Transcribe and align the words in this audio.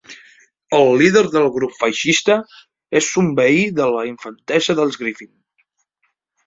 El 0.77 0.87
líder 1.01 1.21
del 1.35 1.45
grup 1.57 1.75
feixista 1.81 2.39
és 3.03 3.13
un 3.25 3.31
veí 3.41 3.63
de 3.83 3.93
la 3.99 4.03
infantesa 4.15 4.79
dels 4.83 5.03
Griffin. 5.05 5.35